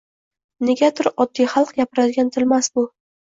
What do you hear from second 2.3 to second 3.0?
tilmas bu.